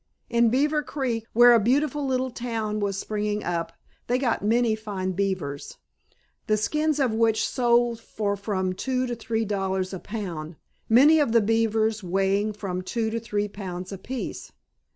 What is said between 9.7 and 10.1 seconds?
a